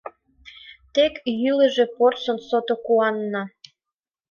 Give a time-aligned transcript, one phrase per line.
[0.93, 3.43] Тек йӱлыжӧ порсын— сото куанна.